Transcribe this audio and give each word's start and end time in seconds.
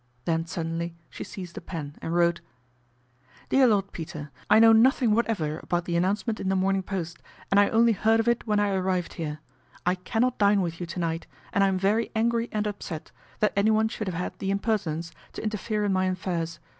Then 0.25 0.47
suddenly 0.47 0.95
she 1.11 1.23
seized 1.23 1.59
a 1.59 1.61
pen 1.61 1.95
and 2.01 2.15
wrote:" 2.15 2.41
DEAR 3.49 3.67
LORD 3.67 3.91
PETER," 3.91 4.31
I 4.49 4.57
know 4.57 4.71
nothing 4.73 5.13
whatever 5.13 5.59
about 5.61 5.85
the 5.85 5.95
an 5.95 6.01
nouncement 6.01 6.39
in 6.39 6.49
The 6.49 6.55
Morning 6.55 6.81
Post, 6.81 7.19
and 7.51 7.59
I 7.59 7.69
only 7.69 7.91
heard 7.91 8.19
of 8.19 8.27
it 8.27 8.47
when 8.47 8.59
I 8.59 8.69
arrived 8.71 9.13
here. 9.13 9.41
I 9.85 9.93
cannot 9.93 10.39
dine 10.39 10.61
with 10.61 10.79
you 10.79 10.87
to 10.87 10.99
night, 10.99 11.27
and 11.53 11.63
I 11.63 11.67
am 11.67 11.77
very 11.77 12.09
angry 12.15 12.49
and 12.51 12.65
upset 12.65 13.11
that 13.41 13.53
anyone 13.55 13.89
should 13.89 14.07
have 14.07 14.15
had 14.17 14.33
the 14.39 14.49
impertin 14.49 14.93
ence 14.93 15.11
to 15.33 15.43
interfere 15.43 15.83
in 15.85 15.93
my 15.93 16.05
affairs. 16.05 16.57